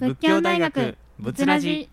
[0.00, 1.90] 仏教大学仏ラジ。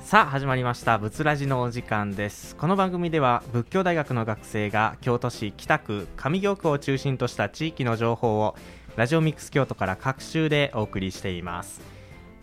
[0.00, 0.96] さあ始まりました。
[0.96, 2.56] 仏ラジのお時間です。
[2.56, 8.56] この番組では仏教大学の学生が京都市北区上京区を中心とした地域の情報を
[8.96, 11.97] ラジオミックス京都から各週でお送りしています。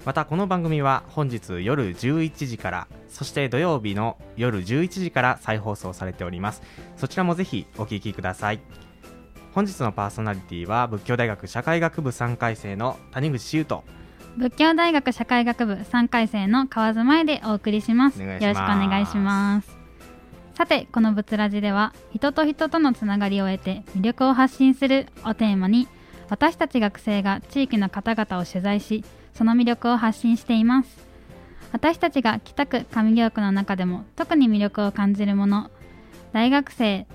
[0.05, 6.61] またこの番組は本日夜11時からそして土曜日の夜11時から再放送されております。
[6.95, 8.59] そちらもぜひお聞きください。
[9.53, 13.81] 本日のパーソナリティは仏教大学社会学部3回生の谷口修斗。
[14.37, 18.21] 仏教大学社会学部3回生の河津舞でお送りします。
[18.21, 19.75] よろしくお願いします。
[20.53, 25.87] さてこの仏ラジでは人と人とのつながりを得て魅力を発信するをテーマに
[26.29, 29.03] 私たち学生が地域の方々を取材し
[29.35, 31.05] その魅力を発信しています。
[31.71, 35.69] 私たちが北区上京区の中でも特に魅力を感じるもの
[36.31, 37.05] 大学生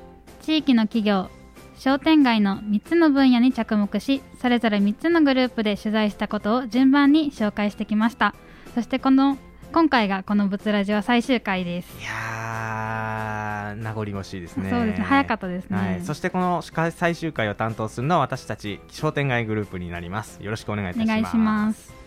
[0.42, 1.30] 地域の企業
[1.78, 8.34] 商店街の3つの分野に着目しそれぞれ3つのグループで取材したことを順番に紹介してきました。
[8.74, 9.38] そしてこの
[9.72, 11.98] 今回がこの「ブツラジ」は最終回です。
[11.98, 14.68] いや名残惜しいですね。
[14.68, 15.04] そうですね。
[15.04, 20.42] 早かったですね、はい、そしてこの最終回を担当するのは私たち商店街グループになります。
[20.42, 21.08] よろしくお願いいたします。
[21.08, 21.99] お願いします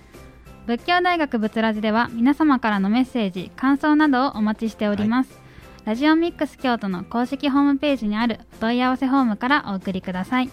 [0.66, 5.88] 仏教大学ブツラジでは皆様からのメッセージ感想などをお待ちしております、はい。
[5.88, 10.50] ラジオミックス京都の公式ホームページにあるお問い合わせフォームからお送りください。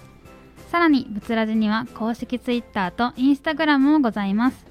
[0.73, 4.67] さらにブツラジには公式ツイッターとインスタグラムもございます。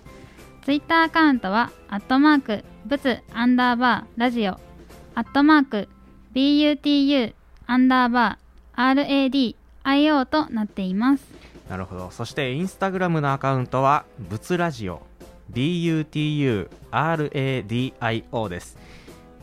[0.64, 4.60] ツイッターアカウントはアットマークブツアンダーバーラジオ。
[5.16, 5.88] アットマーク
[6.36, 7.34] BUTU
[7.66, 11.26] アンダーバー RADIO となっています。
[11.70, 12.12] なるほど。
[12.12, 15.08] そしてインスタグラムのアカウントはブツラジオ
[15.54, 16.70] BUTURADIO
[18.50, 18.78] です。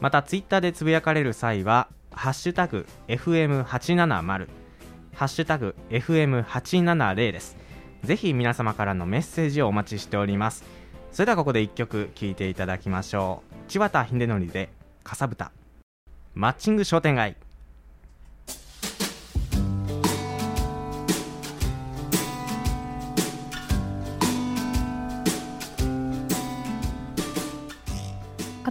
[0.01, 4.49] またツイッターでつぶやかれる際は「ハッシュタグ #FM870」
[5.15, 7.57] 「ハッシュタグ #FM870」です。
[8.05, 10.65] ぜひ皆様からのメッセージをお待ちしております。
[11.13, 13.55] それではここで1曲聴いていただきましょう。
[13.71, 14.71] 千綿秀則で
[15.03, 15.51] 「かさぶた」
[16.35, 17.37] マッチング商店街。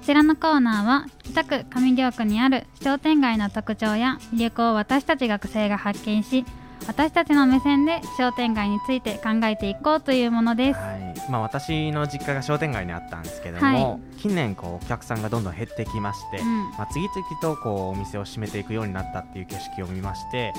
[0.01, 6.45] ちらのコーナーは北区上京区にある商店街の特徴や魅力を私たち学生が発見し
[6.87, 11.31] 私たちの目線で商店街について考えていこうというものです、はい。
[11.31, 20.53] まあ、私の実家が商店街にあったんですけども、はい、近年こうお客さんがどんどん減ってきまして、うん、まあ、次々とこうお店を閉めていくようになったっていう景色を見まして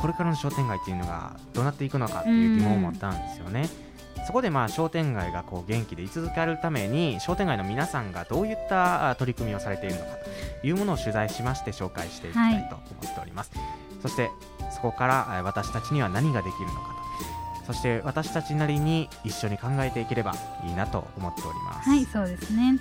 [0.00, 3.68] これからの商店街っていうのがどうなっていくのかっていう疑問を持ったんですよね。
[3.80, 3.85] うん
[4.26, 10.16] そこでまあ商店街がこう元気で居続けるために商店街の皆さんがどういった取り組みをされているのか
[10.60, 13.66] というものを取材しまして紹介していきたいと思っております、はい、
[14.02, 14.30] そして
[14.74, 16.96] そこから私たちには何ができるのかと。
[17.66, 20.34] そして私たちなりに一緒に考えていければ
[20.64, 21.88] いいなと思っております。
[21.88, 22.78] はいそうですね。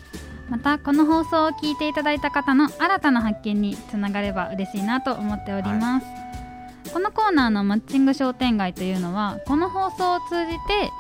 [0.50, 6.12] またこの放送を聞いていただいた方の新たな発見につながれば嬉しいなと思っております、は
[6.86, 10.92] い、このコーナーのマッチング商店街というのはこの放送を通じて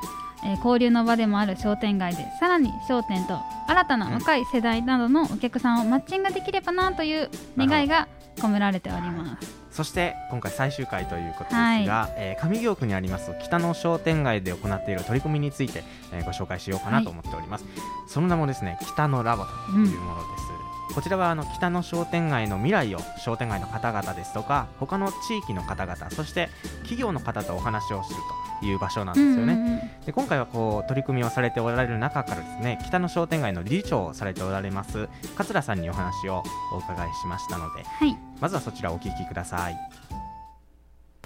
[0.45, 8.07] えー、交流の場でもある商店街でさらに商店と新たな若い世代などのお客さんをマッチングできればなという願いが
[8.38, 9.66] 込められております。
[9.75, 11.85] そして今回最終回ということですが、はい、
[12.16, 17.73] えー、上京区にあります北の商店街で行っている取り組みについて、えー、ご紹介しようかなと思っております、はい、
[18.07, 20.54] その名もですね北のラボというものです、うん、
[20.94, 28.19] こちらはあの北の商店街の未来を商店街の方々ですとか他の地域の方々そして企業の方とお話をする
[28.62, 30.00] という場所なんですよね。
[30.06, 40.04] で今回はこう取り組みをされておられる中からですね北の商店街の理事長をされておられます桂さんにお話をお伺いしましたので、はい、まずはそちらお聞きください。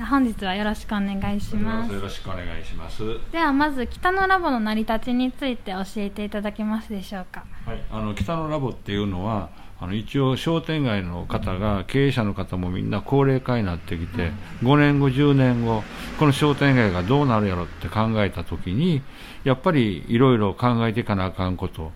[0.06, 1.94] 本日はよろしくお願いします。
[1.94, 3.20] よろしくお願いします。
[3.32, 7.46] ではまず北のラボの成り立ちについて教えていただけますでしょうか。
[7.66, 7.82] はい。
[7.92, 9.50] あの北のラボっていうのは
[9.82, 15.84] あの一応商店街の方が経営者の方もみんな高齢化になってきて5年後10年後
[16.20, 19.02] この商店街がどうなるやろって考えた時に
[19.46, 21.94] やっぱりいろいろ考えていかなあかんこと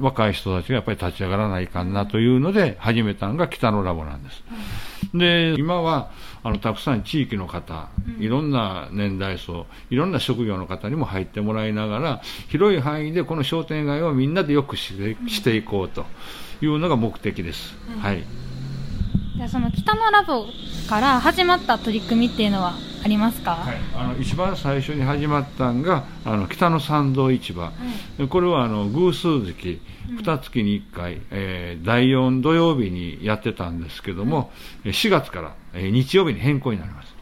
[0.00, 4.42] 若い人たちがやっぱり立ち上がらないかんなというので始めたのが北のラボなんです
[5.14, 6.10] で今は
[6.42, 7.88] あのたくさん地域の方
[8.18, 16.06] いろんな年代層いろんな職業の方にも入ってもらいながら広い範囲でこの商店街をみんなでよくしていこうと。
[16.62, 17.74] いうのが目的です。
[18.00, 18.24] はい
[19.36, 20.46] じゃあその北のラボ
[20.88, 27.72] から始まった取り組みっていうのはありますか、はい、あの一番最初に始まったのがあの北の参道市場、は
[28.20, 29.80] い、これはあの偶数月
[30.22, 34.44] 二月に1回、えー、第4土曜日にやってたんですけども、は
[34.84, 37.14] い、4月から、えー、日曜日に変更になります、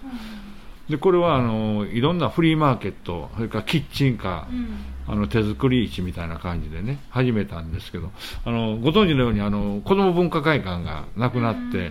[0.91, 4.69] でこれはあのいろんなフリーマーケットそれからキッチンカー、うん。
[5.11, 8.13] あの手作り市みたいな感じでね始めたんですけど
[8.45, 11.91] あのご存知のようにあの子ども文化会館がなくなって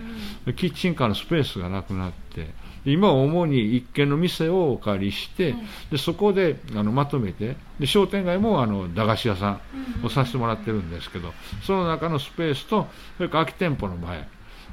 [0.54, 2.48] キッチンカーのスペースがなくなって
[2.86, 5.54] 今は主に一軒の店をお借りして、
[5.90, 9.60] でそこであのまとめてで商店街もあの駄菓子屋さん
[10.02, 12.86] をさせてもらってるんですけどその中のスペースと
[13.18, 14.26] それから空き店舗の前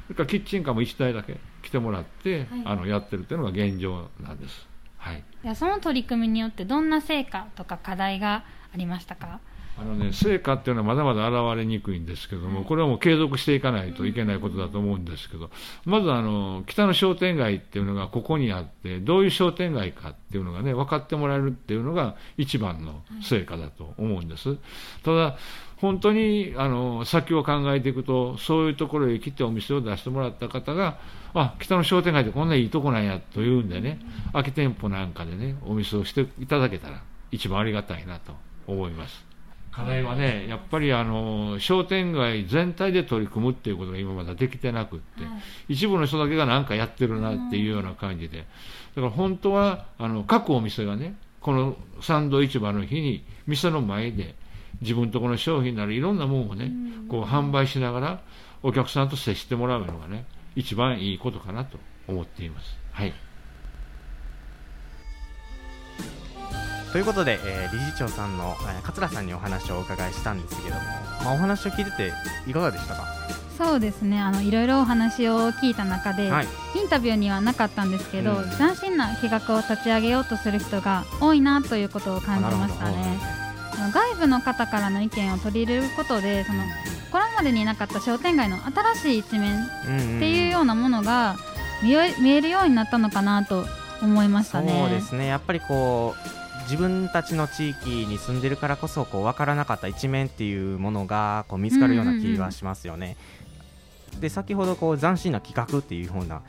[0.06, 1.36] それからキッチンカーも1台だけ
[1.68, 4.66] 来てもらって、あのやってるというのが現状なんです。
[4.96, 8.44] はい、いやその取り組みによってどんな成果とか課題が
[8.74, 9.40] ありましたか？
[9.80, 15.50] あのね、成果っていうのはまだまだ現れにくいんですけども、これはもう継続していかないといけないことだと思うんですけど、
[15.84, 24.56] まずあの、北の商店街っていうのがここにあって、どういう商店街かっていうのがね、分かってもらえるっていうのが一番の成果だと思うんです。
[25.04, 25.36] ただ、
[25.80, 30.98] 本当にあの先を考えていくと、そういうところへ来てお店を出してもらった方が、
[31.34, 34.00] あ北の商店街ってこんないいとこなんやというんでね、
[34.32, 38.32] 空き店舗なんかでね、お店をしていただけたら、一番ありがたいなと
[38.66, 39.24] 思います。
[39.70, 45.30] 課題はね、やっぱりあの商店街全体で取り組むっていうことが今まだできてなくって、は
[45.68, 48.44] い、一部の人だけが何かやってるなっていうような感じで、だ
[48.96, 54.34] から本当はあの各お店がね、この参道市場の日に店の前で
[54.80, 56.70] 自分とこの商品ならいろんなものをね、
[57.08, 58.20] こう販売しながら
[58.62, 60.24] お客さんと接してもらうのがね、
[60.56, 62.76] 一番いいことかなと思っています。
[62.92, 63.12] はい。
[66.92, 70.80] ということで、えー、理事長さんの、えー、桂さんにお話をお伺いしたんですけども、
[71.22, 72.12] まあ、お話を聞いてて
[72.46, 73.04] いかがでしたか？
[73.58, 74.20] そうですね。
[74.20, 83.37] あのいろいろお話を聞いた中で、はい、インタビューにはなかったんですけど、うん、斬新な企画を立ち上げようとする人が多いなということを感じましたね。
[83.92, 86.62] 外部の方からの意見を取り入れることでその
[87.10, 89.66] これまでになかった商店街の新しい一面っ
[90.20, 91.36] ていうようなものが
[91.82, 93.64] 見え見えるようになったのかなと
[94.02, 94.78] 思いましたね。
[94.80, 95.26] そうですね。
[95.26, 103.16] やっぱりこう自分たちの地域に住んでるからこそこう分からなかった一面っていうものがこう見つかるような気がしますよね。
[104.20, 106.42] で先ほどこう斬新な企画っていうふうな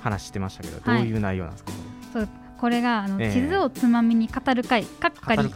[0.00, 1.72] 話してましたけど、はい、どういう内容なんですか？
[2.12, 2.28] そう
[2.64, 5.50] これがあの、えー、地図をつまみに語る会かっかり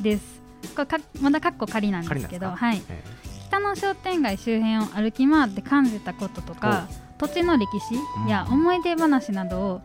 [0.00, 0.40] です。
[0.76, 6.86] これかまだかっこ仮なんですけど、はい、えー、北の商店街周辺を歩き回って感じたこととか
[7.18, 7.96] 土地の歴史
[8.30, 9.80] や思い出話などを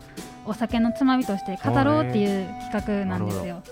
[0.46, 3.64] お酒のつまみとして語ろうっていう企画なんですよ。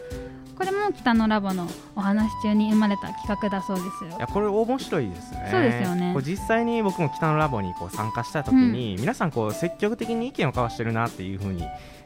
[0.62, 4.16] これも北のラボのお話中に生まれた企画だそうですよ。
[4.16, 5.48] いやこれ面白いですね。
[5.50, 6.14] そうですよね。
[6.14, 11.64] こ実際に僕も北のラボにこう参加した時に、うん、皆さんこう積極的に意見を交わしてるなっていうふうに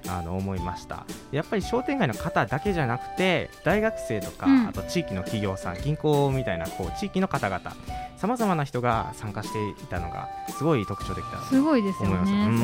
[0.07, 1.05] あの思いました。
[1.33, 7.75] やっぱり商店街の方だけじゃなくて大学生とか、うん、あと地域の企業さん銀行みたいなこう地域の方々
[8.15, 12.57] さまざまな人が参加していたのがすごい特徴的だすごいですよね、うん、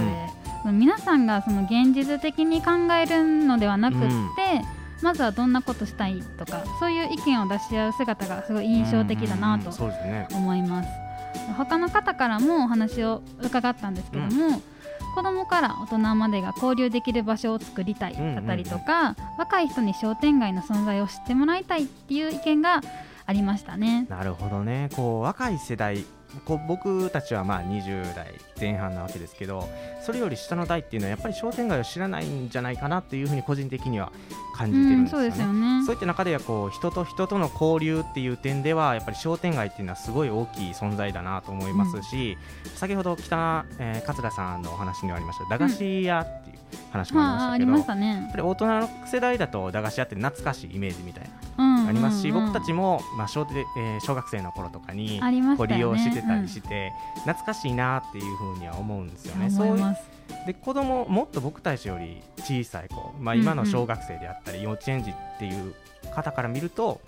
[0.63, 0.71] それ。
[0.71, 4.31] 皆さんがその現実的に考えるのではなくって、うん、
[5.01, 9.71] まずはどんなことしたいとかそういう意見を出し合う姿がすごい印象的だなと
[10.35, 10.89] 思います。
[11.57, 14.61] 他の方からもお話を伺ったんですけども、
[15.15, 22.81] 子供から大人までが交流できる場所を作りたいだったりとか、うんうんうん、若い人に商店街の存在を知ってもらいたいっていう意見が
[23.25, 24.05] ありましたね。
[24.09, 26.05] なるほどねこう若い世代
[26.45, 29.67] こう僕たちはまあ20代前半なわけですけど
[30.01, 34.11] それより下の代っていうのはやっぱり商店街を知らないんじゃないかなっていうふうに個人的には
[34.55, 35.27] 感じてるんですよね。
[35.27, 35.85] うん、そうよね。
[35.85, 55.21] そういった中ではこう人と人との交流っていう点ではやっぱり商店街っていうのはすごい大きい存在だなと思いますし、うん、先ほど北、えー、桂さんのお話にもありました駄菓子屋っていう話もありましたけど、うんまあね、やっぱり大人の世代だと駄菓子屋って懐かしいイメージみたいな、ありますし僕たちも、まあ小でえー、小学生の頃とかに
[55.57, 56.93] こう利用してたりして、
[57.25, 59.49] 懐かしいなっていうふうには思うんですよね。
[59.49, 59.77] そう
[60.45, 65.73] で子供もっと僕たちより小さい子、まあ、今の小学生であったり幼稚園児っていう
[66.15, 67.01] 方から見ると、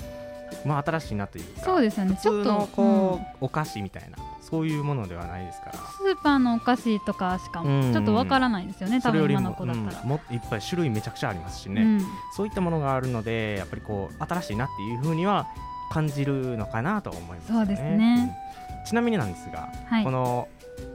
[0.65, 2.15] まあ、新しいなというかそうですよね。
[2.15, 4.17] 普通のこう、お菓子みたいな
[4.53, 5.73] そういうものではないですから。
[5.73, 12.05] スーパーのお菓子とかしかちょっとわからないですよね、多分今の子だったら、うん、もっといっぱい種類めちゃくちゃありますしね、うん、
[12.35, 15.47] そういったものがあるのでやっぱりこう新しいなっていうふうには
[15.91, 18.37] 感じるのかなと思います、ね、そうですね、
[18.79, 20.47] うん、ちなみになんですが、はい、この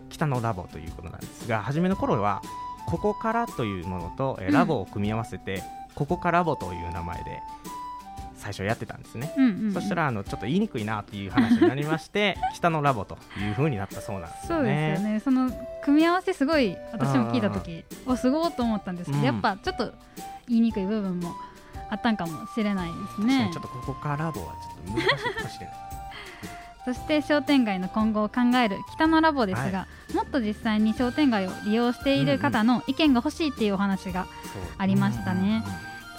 [0.09, 2.41] 北のラボということなんですが初めの頃は
[2.87, 5.63] ここからというものと、えラボを組み合わせて、
[5.95, 7.43] ここからボという名前で
[8.39, 14.63] 最初やってたんですね、うんうんうん、そしたらあのちょっと言いにくいなっていう話になりまして 北のラボというふうになったそうなんですよね。
[14.63, 19.93] そうですよねその組み合わせすごい私も聞いた時おすごいと思ったんですけど、うん、やっぱちょっと
[20.49, 21.35] 言いにくい部分も
[21.91, 23.51] あったんかもしれないですね。
[23.53, 24.55] ちょっとここからラボは
[24.87, 25.77] ちょっと難しいかもしれない。
[26.85, 34.27] そして商店街の今後を考える北のラボですが、はい、もっと実際に商店街を利用している方の意見が欲しいっていうお話が
[34.79, 35.63] ありましたね。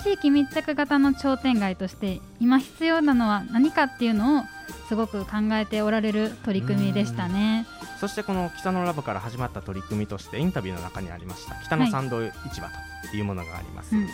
[0.04, 4.44] 地域密着型の商店街として今必要なのは何かっていうのを
[4.88, 7.66] すごく考えておられる取り組みでしたね。
[8.00, 12.70] そしてこの北のラボから始まった取り組みとしてインタビューの中にありました北の参道市場
[13.12, 13.94] というものがあります。
[13.94, 14.10] はいうん。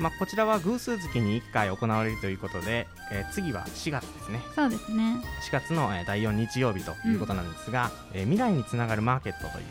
[0.00, 4.40] まあ、こちらは偶数月に1回行われるということで、えー、次は4月ですね。
[4.54, 5.22] そうですね。
[5.50, 9.64] 4月の、えー、第4日曜日ということなんですが、うん、えー、未来につながるマーケットという、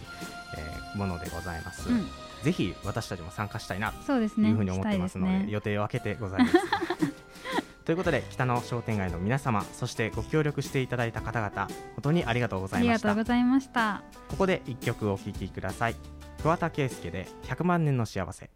[0.58, 2.08] えー、ものでございます、うん、
[2.44, 6.58] ぜひ私たちも参加したいなというふうに思ってますので、ね、予定を空けてございます。
[7.86, 13.10] ということで北の商店街の皆様そしてご協力していただいた方々本当にありがとうございました。
[13.10, 14.04] ありがとうございました。
[14.30, 15.96] ここで1曲お聴きください。
[16.42, 18.50] 桑田佳祐で100万年の幸せ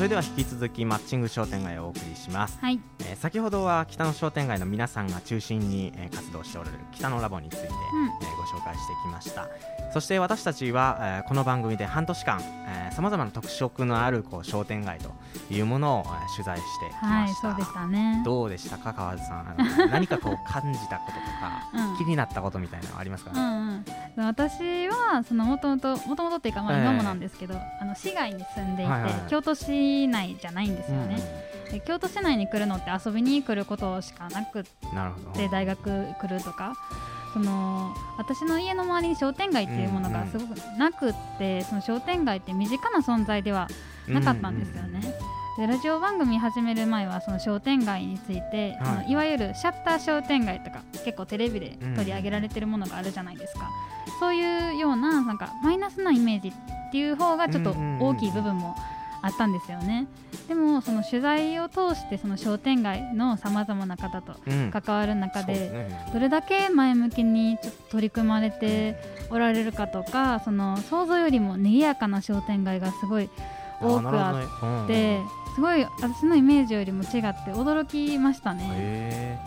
[0.00, 2.80] それでは引き続きマッチング商店街をお送りします、はい。
[3.00, 9.46] えー、先ほどは北の商店街の皆さんが中心に、えー、活動しておられる北のラボについて、うん、えー、ご紹介してきました。
[9.92, 12.40] そして私たちは、えー、この番組で半年間
[12.92, 15.10] さまざまな特色のあるこう商店街と
[15.52, 18.22] いうものを、えー、取材してきました、はい、そうでしたね。
[18.24, 18.94] どうでしたか？
[18.94, 19.54] 川津さん。
[19.90, 23.32] 何かこう感じたこととか、 うん、気になったことみたいなのありますか？
[23.32, 23.84] ね、うん
[24.16, 29.66] うん、私はそのもともともともとっていうかまあ今もなんですけど、えー、あの市外に住んでいて、はいはい、京都市
[30.08, 31.16] 内じゃないんですよね、
[31.66, 35.80] うん、で京都市内に来るのって遊びに来ることしかなくて大学
[36.20, 36.74] 来るとか
[37.32, 43.68] その私の家の周りに商店街っていうものがすごくなくって、うんうん、その商店街って身近な存在では
[44.08, 45.00] なかったんですよね。
[45.58, 53.68] でラジオ番組始める前はその商店街について、はい、いわゆるシャッター商店街とか結構テレビで取り上げられてるものがあるじゃないですか、
[54.06, 56.52] うん、そういうようななんかマイナスなイメージっ
[56.92, 58.74] ていう方がちょっと大きい部分も
[59.22, 60.06] あったんですよね。
[60.48, 64.34] でもその取材を通してその商店街のさまざまな方と
[64.72, 68.96] 関わる中で、どれだけ前向きにちょっと取り組まれて
[69.30, 73.28] おられるかとかその想像よりも賑やかな商店街がすごい
[73.80, 75.20] 多くあって、
[75.54, 79.40] すごい私のイメージよりも違って驚きましたね。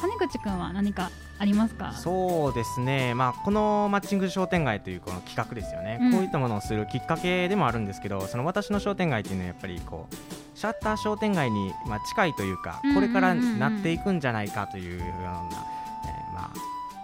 [0.00, 1.92] 谷口君は何かありますか？
[1.94, 10.14] そうですね、まあ、このマッチング商店街というこの企画ですよね、うん、こういったものをするきっかけでもあるんですけどその私の商店街っていうのはやっぱりこう
[10.58, 15.64] シャッター商店街にまあ近いというか、これからなっていくんじゃないかというような、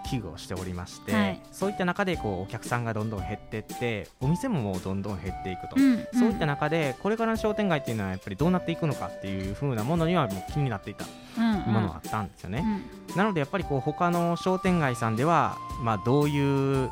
[0.09, 12.63] 危惧をしておりまして、はい、そういった中でこうお客さんがどんどん減っていってお店ももうどんどん減っていくと、うん、そういった中でこれからの商店街っていうのはやっぱりどうなっていくのかっていうふうなものにはもう気になっていたものがあったんですよね。
[12.63, 16.89] うんうん、なのでやっぱりこう他の商店街さんでは、まあ、どういう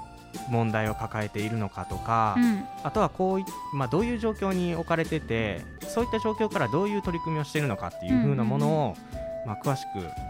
[0.50, 8.95] 問題を抱えているのかとか、うん、あとはこう、まあ、どういう状況に置かれててそういった状況からどういう取り組みをしているのかっていうふうなものを、
[9.46, 9.88] まあ、詳しく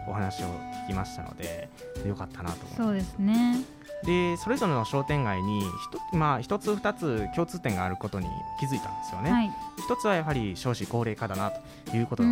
[0.08, 0.48] お話を
[0.86, 1.70] 聞きましたので
[2.06, 2.76] よかったなと思います。
[2.76, 3.76] そうですね。
[4.04, 8.28] でそれぞれの商店街にひまあ、1つ2つ共通点があることに
[8.60, 9.52] 気づいたんですよね、はい、
[9.90, 11.52] 1つはやはり少子高齢化だな
[11.90, 12.30] ということが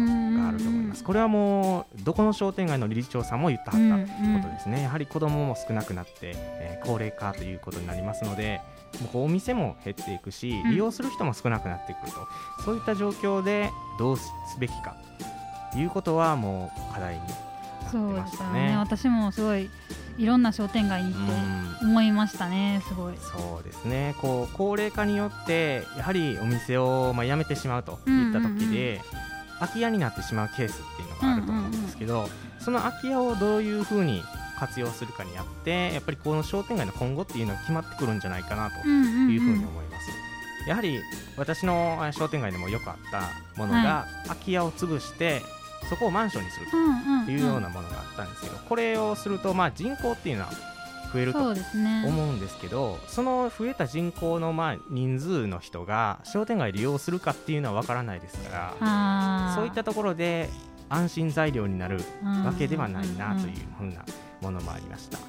[0.47, 1.03] あると思います。
[1.03, 4.83] これはもうどこの商店街の理事長さんも言ったはったことですね。
[4.83, 8.61] やはり子どもも少なくなって、えー、高齢化ということになりますので
[9.13, 12.19] もうお店も減っていくし利用する人も少なくなってくると、
[12.59, 14.95] うん、そういった状況でどうすべきか。
[15.17, 15.32] と
[15.79, 18.69] いうことはもう課題になってましたね。
[18.69, 18.77] ね。
[18.77, 19.69] 私もすごい
[20.17, 23.13] いろんな商店街に行って思いましたね、すごい。
[23.17, 24.15] そうですね。
[24.21, 29.01] こう高齢化によってやはりお店をまあ辞めてしまうといった時で、
[29.59, 34.23] 空き家になってしまうケースっていうのがあると思うんですけど、その空き家をどういうふうに
[34.59, 40.09] 活用するかによってやっぱりこの商店街の今後っていうのは決まってくるんじゃないかなというふうに思います。
[40.69, 41.01] やはり
[41.35, 45.41] 私の商店街でもよくあったものが、空き家を潰して
[45.89, 46.77] そこをマンションにすると
[47.31, 50.51] いうようなものがあったんですけど、これをするとまあ人口っていうのは
[51.13, 51.53] 増えると思う
[52.33, 60.49] んですけどその増えた人口のまあ人数の人が商店街利用するかっていうのは分からないですからそういったところで
[60.89, 64.03] 安心材料になるわけではないなというふうな
[64.41, 65.19] ものもありました。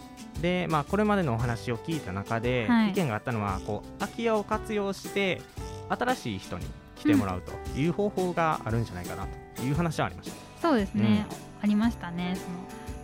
[0.40, 5.40] でまあ、これまでのお話を聞いた中で、意見があったのはこう空き家を活用して
[5.88, 10.43] 新しい人に来てもらうという方法があるんじゃないかなという話はありました。
[10.64, 12.36] そうですね、うん、ありましたね。
[12.36, 12.56] その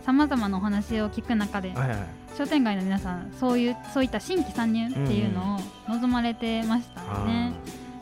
[0.03, 1.97] さまざまなお話を聞く中で、はいはい、
[2.35, 7.53] 商店街の皆さんそういうそういった新規参入っていうのを望まれてましたよね。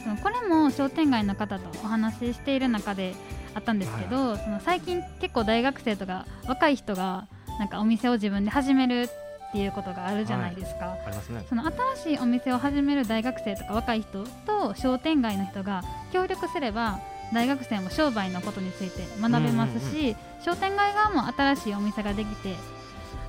[0.08, 3.16] うん、これも商店街の方とお話ししている中で
[3.54, 7.28] あったんですけど、はい、その最近結構大学生とか若い人が
[7.60, 9.10] なんかお店を自分で始める
[9.50, 11.13] っていうことがあるじゃないですか、はい。
[11.22, 11.66] すね、その
[11.98, 17.01] 新しいお店を始める大学生とか若い人と商店街の人が協力すれば
[17.33, 22.55] 大学生も商売のことについて学べますし、商店街側も新しいお店ができて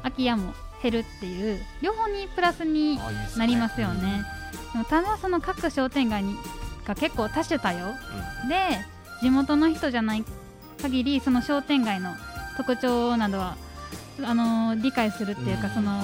[0.03, 2.99] 空き家も減るっていう両方にプラスに
[3.37, 3.95] なりますよね。
[3.95, 4.25] いいで、ね。
[4.75, 6.37] うん、もただその各商店街に
[6.87, 7.87] が結構多種多様、
[8.43, 8.57] うん、で
[9.21, 10.25] 地元の人じゃない
[10.81, 12.15] 限りその商店街の
[12.57, 13.57] 特徴などは
[14.23, 16.03] あの理解するっていうか、うん、その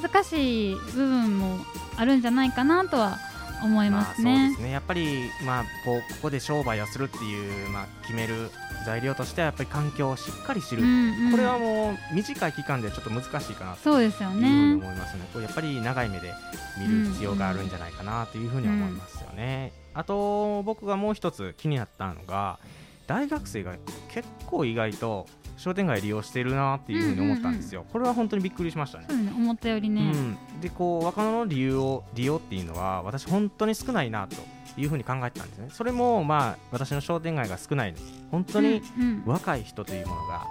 [0.00, 1.58] 難しい部分も
[1.96, 3.18] あるんじゃないかなとは
[3.62, 4.32] 思いますね。
[4.32, 8.50] まあ、そうですねやっぱり、まあ、こうここで商売をするっていう、まあ、決める
[8.86, 15.28] 材料としてはやっぱり環境をしっかり知る、うんうん、これはもう短い期間でちょっと難しいかなというふうに思いますね。
[15.32, 16.32] これやっぱり長い目で
[16.78, 19.72] 見る必要があるんじゃないかなというふうに思いますよね。
[19.84, 22.58] うんうん、あと僕がもう一つ気になったのが
[23.06, 23.74] 大学生が
[24.08, 25.26] 結構意外と
[25.58, 29.06] 商店街利用してるなっていうふうに思ったんですよ、うんうんうん、これは本当にびっくりしましたね。
[29.08, 34.36] ね思ったよりね、うん、でこう若者の理由を利用っていうのは私本当に少ないなと
[34.80, 35.68] いうふうに考えてたんですね。
[35.70, 37.94] それもまあ私の商店街が少ない
[38.30, 38.82] 本当に
[39.26, 40.44] 若い人というものが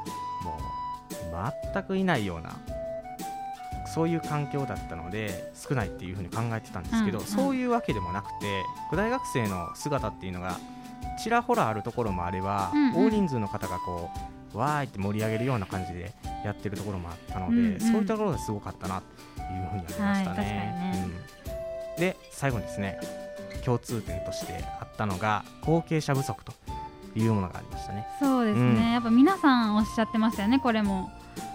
[0.43, 2.57] もう全くいないような
[3.93, 10.59] そういう環境だったので少ないっていうふうに考えてたんですけど、うんうん、そういうわけでもなくて大学生の姿っていうのが
[11.17, 16.11] ちらほらあるところもあれば、うんうん、大人数の方がこうわーいって盛り上げるような感じで
[16.45, 20.15] やってるところもあったので、うんうん、そういったところがすごかったなというふうに思いましたね。
[20.17, 21.07] はいね
[21.95, 22.99] うん、で最後にですね
[23.65, 26.53] 共通点としてあったのが後継者不足と
[27.15, 28.07] いうものがありましたね。
[28.19, 31.09] そうですね、うん、やっぱ皆さんおっしゃってましたよねこれも。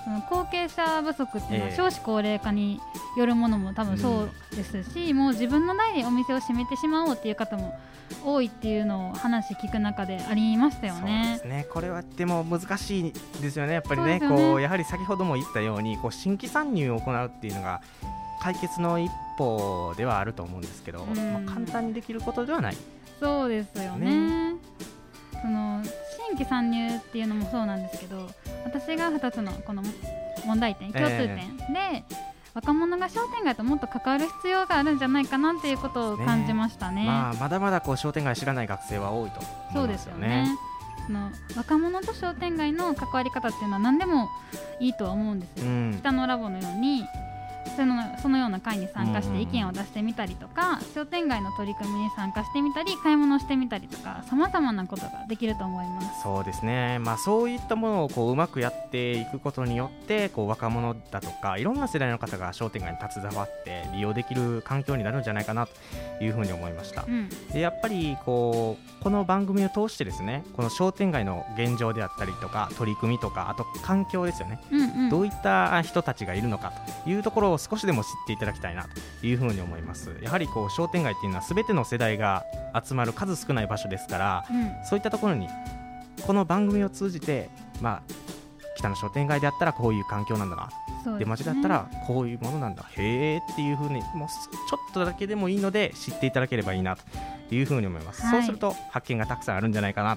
[0.05, 2.81] その後継者不足っていうのは少子高齢化に
[3.17, 7.79] よるものも多分そうですし、うん、もう自分の代でお店を閉めてしまおうっていう方も
[8.25, 11.39] 多いっていうのを話聞く中でありましたよね。
[11.39, 11.67] そうですね。
[11.71, 14.29] これはでも難しいですよね、やっぱりね、ね。
[14.29, 17.81] こうやはり先ほども言ったようにこう新規参入を行うっていうのが
[18.43, 22.77] 解決の一歩ではあると思うんですけど、うん、まあ、簡単にできることではない。
[23.21, 24.57] そうですよね、ね、
[25.41, 28.29] その新規参入っていうのもそうなんですけど
[28.65, 29.83] 私が2つのこの
[30.47, 31.35] 問題点共通点で、
[31.77, 37.03] えー若者が商店街ともっと関わる必要があるんじゃないかなっていうことを感じましたね。
[37.03, 40.47] ねまあ、まだまだこう商店街知らない学生は多いと、ね、そうですよね。
[41.07, 44.29] その若者と商店街の関わり方っていうのは何でも
[44.81, 45.67] いいとは思うんですよ。
[45.67, 47.05] うん、北のラボのように
[47.77, 56.23] そのそのような会に参加して意見を出してみたりとか、商店街の取り組みに参加してみたり買い物してみたりとかさまざまなことができると思います。
[56.23, 76.73] そうですね、まあ、そういったものをこううまくやっていくことによってこう若者だとかいろんな世代の方が商店街に携わって利用できる環境になるんじゃないかなというふうに思いました、うん、でやっぱりこうこの番組を通してですねこの商店街の現状であったりとか取り組みとかあと環境ですよね、うんうん、どういった人たちがいるのか
[77.05, 78.85] というところを少しでも知っていただきたいな
[79.21, 80.11] というふうに思います。
[80.23, 82.45] やはりこう商店街っていうのは全ての世代が
[82.85, 85.49] 集まる数少ない場所ですから、うん、そういったところに
[86.27, 88.03] この番組を通じて、まあ、
[88.77, 90.71] 北の商店街であったらこういう環境なんだな
[91.19, 97.03] 出町だったらこういうものなんだへえっていうふうにもうちょっとだけでもいいので知っていただければいいなと
[97.55, 100.17] いうふうに思います、はい、そうすると発見がたくさんあるんじゃないかな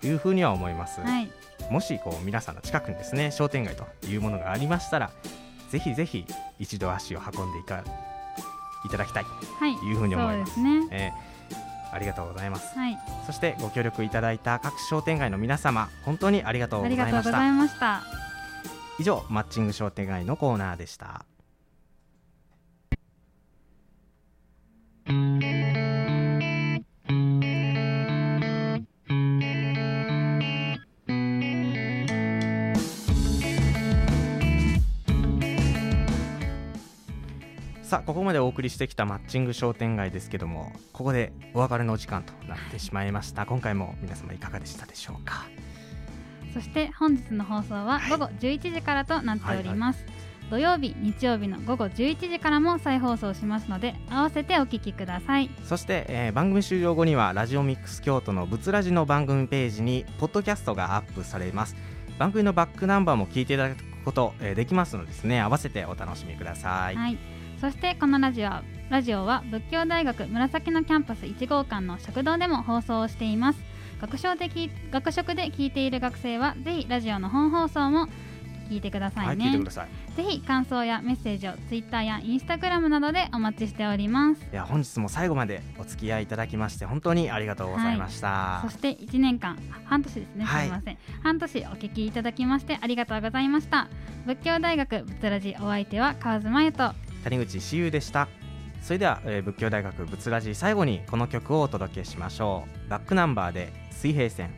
[0.00, 1.30] というふうには思います、うんはい、
[1.70, 5.10] もしこう皆さんの近くにですね商店街というものがありましたら
[5.70, 6.24] ぜひぜひ
[6.58, 7.82] 一度足を運んでいか
[8.84, 9.24] いただきたい。
[9.24, 9.92] とい。
[9.92, 10.60] うふうに思います。
[10.60, 18.02] はい、すね、えー、ありがとうございます、はい、そしてご協力いただいた各商店街の皆様本当にありがとうございました。
[18.98, 21.26] 以上マッチング商店街のコーナーでした
[37.96, 43.46] さあここまでお送りしてきたマッチング商店街ですけどもここでお別れのお時間となってしまいました。
[43.46, 45.46] 今回も皆様いかがでしたでしょうか？
[46.52, 50.16] そして本日の放送は午後11時からとなっております、はいは
[50.48, 50.50] い。
[50.50, 55.48] 土曜日日曜日の午後11時からも再放送しますので合わせてお聞きください。
[55.64, 61.74] そして、えー、番組終了後にはラジオミックス京都のブツラジの番組ページにポッドキャストがアップされます。
[62.18, 67.18] 番組のバックナンバーも聞いていただくこと、えー、できますのでですね合わせてお楽しみください、はい
[67.60, 68.50] そしてこのラジオ
[68.90, 73.58] ラジオは仏教大学紫のキャンパス1号館の食堂でも放送をしています。
[74.00, 78.08] 学習的学食で聞いている学生はぜひラジオの本放送も
[78.68, 79.88] 聞いてくださいね、はい、聞いてください。
[80.16, 84.42] ぜひ感想やメッセージをツイッターやインスタグラムなどでお待ちしております。
[84.52, 90.98] いや本日も最後までお付き合いいただきまして本当にありがとうございました、はい、そして1年間半年ですね、はい、すみません。
[91.22, 93.88] 半年お聞きいただきましてありがとうございました。
[94.26, 96.92] 仏教大学仏ラジお相手は川津真由と
[97.26, 98.28] 谷口志優でした。
[98.80, 102.88] それでは、えー、仏教大学仏ラジ最後にこの曲をお届けしましょう。
[102.88, 104.54] バックナンバーで水平線